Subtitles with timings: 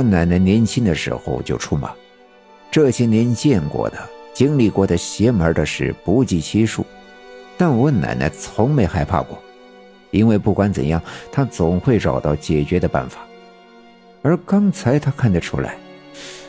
[0.00, 1.92] 我奶奶年轻的时候就出马，
[2.70, 3.98] 这些年见过的、
[4.32, 6.86] 经历过的邪门的事不计其数，
[7.58, 9.38] 但我奶奶从没害怕过，
[10.10, 13.20] 因为不管怎样，她总会找到解决的办法。
[14.22, 15.76] 而刚才她看得出来，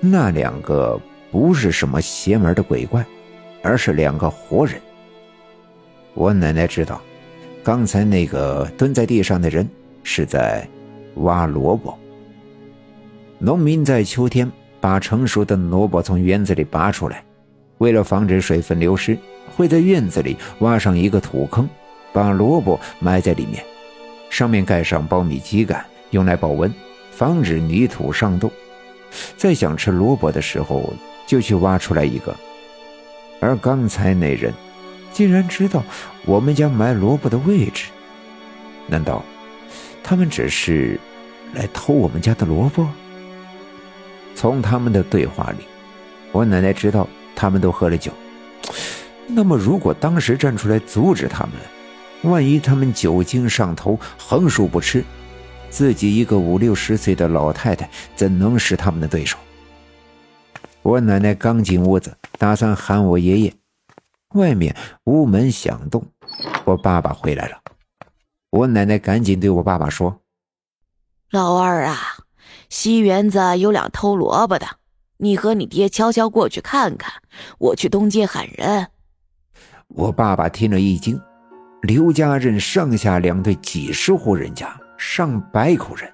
[0.00, 0.98] 那两个
[1.30, 3.04] 不是什么邪门的鬼怪，
[3.62, 4.80] 而是两个活人。
[6.14, 6.98] 我奶奶知道，
[7.62, 9.68] 刚才那个蹲在地上的人
[10.02, 10.66] 是在
[11.16, 11.94] 挖萝卜。
[13.44, 17.22] 农民在秋天把成熟的萝卜从园子里拔出来，
[17.76, 19.18] 为了防止水分流失，
[19.54, 21.68] 会在院子里挖上一个土坑，
[22.10, 23.62] 把萝卜埋在里面，
[24.30, 26.72] 上面盖上苞米秸秆，用来保温，
[27.10, 28.50] 防止泥土上冻。
[29.36, 30.94] 在想吃萝卜的时候，
[31.26, 32.34] 就去挖出来一个。
[33.40, 34.54] 而刚才那人，
[35.12, 35.84] 竟然知道
[36.24, 37.90] 我们家埋萝卜的位置，
[38.86, 39.22] 难道
[40.02, 40.98] 他们只是
[41.52, 42.88] 来偷我们家的萝卜？
[44.34, 45.64] 从他们的对话里，
[46.32, 48.12] 我奶奶知道他们都喝了酒。
[49.26, 55.04] 那么，如果当时站出来阻止他们，万一他们酒精上头横竖不吃，
[55.70, 59.38] 自己一个五六十岁的老太太怎能是他们的对手？
[60.82, 63.54] 我奶奶刚进屋子，打算喊我爷爷，
[64.34, 66.04] 外面屋门响动，
[66.64, 67.58] 我爸爸回来了。
[68.50, 70.20] 我奶奶赶紧对我爸爸说
[71.32, 71.96] ：“老二啊。”
[72.68, 74.66] 西园子有俩偷萝卜的，
[75.18, 77.12] 你和你爹悄悄过去看看，
[77.58, 78.88] 我去东街喊人。
[79.88, 81.20] 我爸爸听了一惊，
[81.82, 86.10] 刘家镇上下两队几十户人家，上百口人，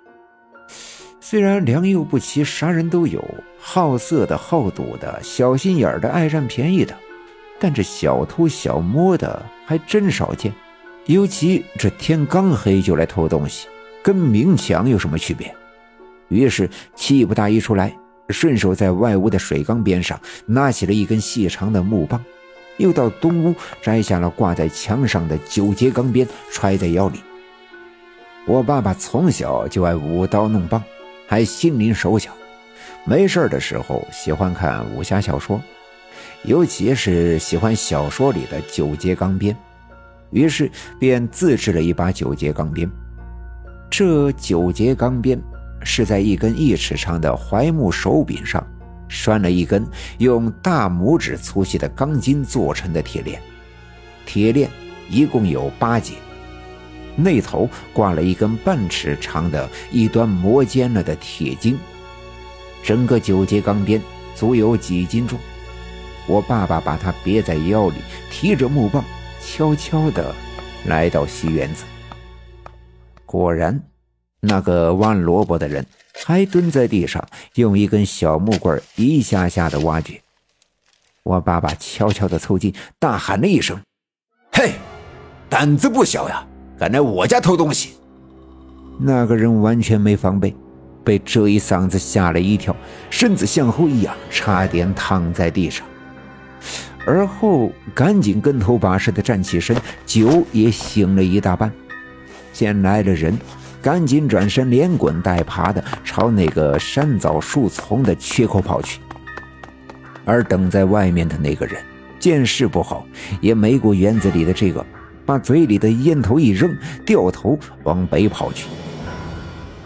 [1.20, 3.24] 虽然良莠不齐，啥人都有，
[3.58, 6.94] 好色的、好赌的、小心眼的、爱占便宜的，
[7.58, 10.52] 但这小偷小摸的还真少见。
[11.06, 13.66] 尤其这天刚黑就来偷东西，
[14.02, 15.54] 跟明抢有什么区别？
[16.30, 17.94] 于是气不打一处来，
[18.30, 22.24] 顺手在外屋的水缸边上拿起了一根细长的木棒，
[22.78, 27.20] 又到东屋摘下了挂在墙上的九节钢鞭，揣在腰里。
[28.46, 30.82] 我爸爸从小就爱舞刀弄棒，
[31.26, 32.32] 还心灵手巧，
[33.04, 35.60] 没事的时候喜欢看武侠小说，
[36.44, 39.54] 尤其是喜欢小说里的九节钢鞭，
[40.30, 42.90] 于是便自制了一把九节钢鞭。
[43.90, 45.36] 这九节钢鞭。
[45.82, 48.64] 是在一根一尺长的槐木手柄上
[49.08, 49.86] 拴了一根
[50.18, 53.40] 用大拇指粗细的钢筋做成的铁链，
[54.24, 54.70] 铁链
[55.08, 56.14] 一共有八节，
[57.16, 61.78] 那头挂了一根半尺长的一端磨尖了的铁筋，
[62.82, 64.00] 整个九节钢鞭
[64.34, 65.38] 足有几斤重。
[66.28, 67.96] 我爸爸把它别在腰里，
[68.30, 69.04] 提着木棒，
[69.42, 70.32] 悄悄地
[70.84, 71.84] 来到西园子。
[73.26, 73.82] 果然。
[74.40, 75.84] 那个挖萝卜的人
[76.24, 77.22] 还蹲在地上，
[77.54, 80.20] 用一根小木棍一下下的挖掘。
[81.22, 83.78] 我爸爸悄悄的凑近，大喊了一声
[84.52, 84.72] ：“嘿，
[85.50, 86.46] 胆子不小呀，
[86.78, 87.90] 敢来我家偷东西！”
[88.98, 90.54] 那个人完全没防备，
[91.04, 92.74] 被这一嗓子吓了一跳，
[93.10, 95.86] 身子向后一仰，差点躺在地上。
[97.06, 99.76] 而后赶紧跟头把式的站起身，
[100.06, 101.70] 酒也醒了一大半。
[102.52, 103.38] 见来了人。
[103.82, 109.00] 赶紧转身，连滚带爬的朝那个山枣树丛的缺口跑去。
[110.24, 111.82] 而等在外面的那个人
[112.18, 113.06] 见势不好，
[113.40, 114.84] 也没顾园子里的这个，
[115.24, 116.70] 把嘴里的烟头一扔，
[117.06, 118.66] 掉头往北跑去。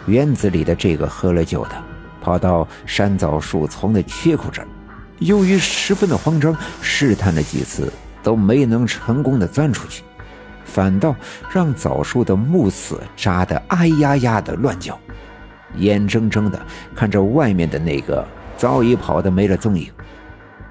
[0.05, 1.71] 园子里的这个喝了酒的，
[2.21, 4.67] 跑到山枣树丛的缺口这儿，
[5.19, 7.91] 由于十分的慌张，试探了几次
[8.21, 10.03] 都没能成功的钻出去。
[10.65, 11.15] 反倒
[11.49, 14.99] 让枣树的木刺扎得哎呀呀的乱叫，
[15.77, 16.59] 眼睁睁的
[16.93, 18.27] 看着外面的那个
[18.57, 19.89] 早已跑得没了踪影，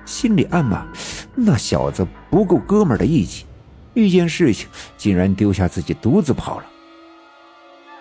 [0.05, 0.85] 心里暗骂：
[1.35, 3.47] 那小子不够哥们的义气，
[3.95, 4.69] 遇见事情
[4.99, 6.65] 竟然丢下自己独自跑了。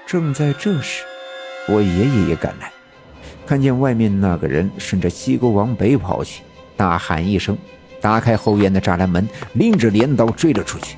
[0.05, 1.03] 正在这时，
[1.69, 2.71] 我爷爷也赶来，
[3.45, 6.43] 看见外面那个人顺着西沟往北跑去，
[6.75, 7.57] 大喊一声，
[8.01, 10.97] 打开后院的栅栏门，拎着镰刀追了出去。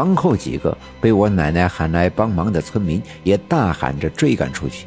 [0.00, 4.86] 房后几个被我奶奶喊来帮忙的村民也大喊着追赶出去。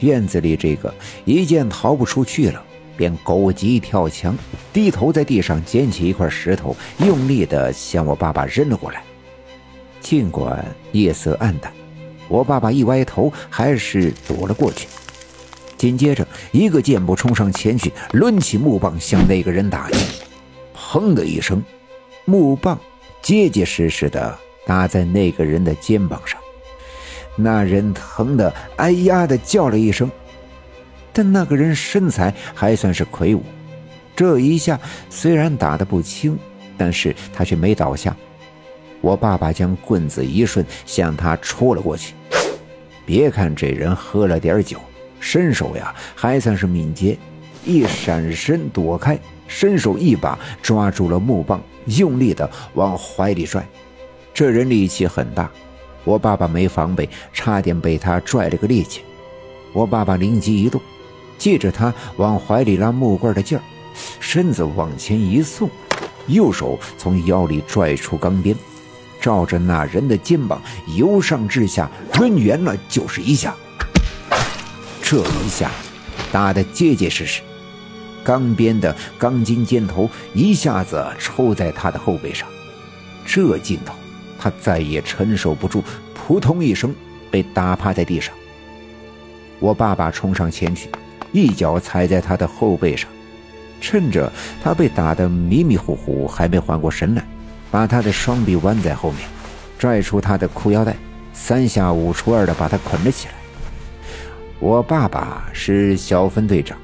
[0.00, 0.94] 院子里这个
[1.24, 2.62] 一见逃不出去了，
[2.98, 4.36] 便狗急跳墙，
[4.74, 9.02] 低头在地上捡起一块石头，用力地向我爸爸扔了过来。
[10.02, 10.62] 尽管
[10.92, 11.72] 夜色暗淡，
[12.28, 14.86] 我爸爸一歪头还是躲了过去。
[15.78, 19.96] 紧接着，一个箭步冲上前去，抡起木棒向那个人打去。
[20.76, 21.62] 砰的一声，
[22.26, 22.78] 木棒。
[23.22, 24.36] 结结实实的
[24.66, 26.40] 搭在那个人的肩膀上，
[27.36, 30.10] 那人疼得哎呀的叫了一声。
[31.12, 33.42] 但那个人身材还算是魁梧。
[34.14, 34.78] 这一下
[35.08, 36.38] 虽然打得不轻，
[36.76, 38.16] 但是他却没倒下。
[39.00, 42.14] 我爸爸将棍子一顺，向他戳了过去。
[43.04, 44.78] 别看这人喝了点酒，
[45.18, 47.18] 身手呀还算是敏捷，
[47.64, 49.18] 一闪身躲开，
[49.48, 51.60] 伸手一把抓住了木棒，
[51.98, 53.66] 用力的往怀里拽。
[54.32, 55.50] 这人力气很大，
[56.04, 59.00] 我爸爸没防备，差点被他拽了个趔趄。
[59.72, 60.80] 我爸爸灵机一动，
[61.36, 63.62] 借着他往怀里拉木棍的劲儿，
[64.18, 65.68] 身子往前一送，
[66.26, 68.56] 右手从腰里拽出钢鞭。
[69.20, 70.62] 照着那人的肩膀
[70.96, 73.54] 由上至下抡圆了就是一下，
[75.02, 75.70] 这一下
[76.32, 77.42] 打得结结实实，
[78.22, 82.48] 钢鞭的钢筋尖头一下子抽在他的后背上，
[83.24, 83.94] 这劲头
[84.38, 85.82] 他再也承受不住，
[86.14, 86.94] 扑通一声
[87.30, 88.34] 被打趴在地上。
[89.58, 90.88] 我爸爸冲上前去，
[91.32, 93.08] 一脚踩在他的后背上，
[93.80, 94.32] 趁着
[94.62, 97.24] 他被打得迷迷糊糊，还没缓过神来。
[97.70, 99.20] 把他的双臂弯在后面，
[99.78, 100.96] 拽出他的裤腰带，
[101.32, 103.34] 三下五除二的把他捆了起来。
[104.58, 106.76] 我爸爸是小分队长，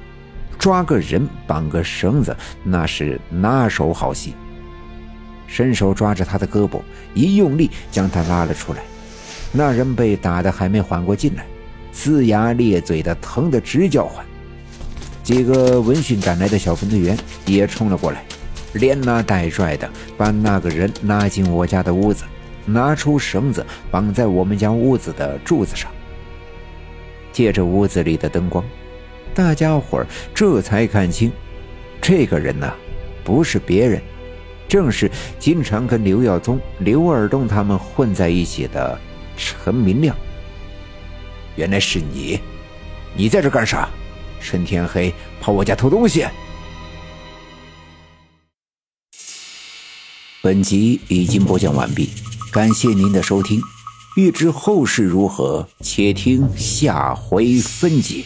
[0.57, 4.33] 抓个人绑个绳子那是拿手好戏。
[5.47, 6.81] 伸手抓着他的胳膊，
[7.13, 8.79] 一用力将他拉了出来。
[9.51, 11.45] 那人被打的还没缓过劲来，
[11.93, 14.25] 呲牙咧嘴的，疼得直叫唤。
[15.23, 18.23] 几个闻讯赶来的小分队员也冲了过来。
[18.73, 22.25] 连拉带拽的把那个人拉进我家的屋子，
[22.65, 25.89] 拿出绳子绑在我们家屋子的柱子上。
[27.31, 28.63] 借着屋子里的灯光，
[29.37, 30.03] 大家伙
[30.33, 31.31] 这才看清，
[32.01, 32.73] 这个人呢，
[33.23, 34.01] 不是别人，
[34.67, 38.99] 正是经常跟刘耀宗、刘二东他们混在一起的
[39.37, 40.15] 陈明亮。
[41.55, 42.39] 原来是你，
[43.15, 43.87] 你在这干啥？
[44.41, 46.25] 趁天黑跑我家偷东西？
[50.41, 52.09] 本集已经播讲完毕，
[52.51, 53.61] 感谢您的收听。
[54.15, 58.23] 欲知后事如何，且听下回分解。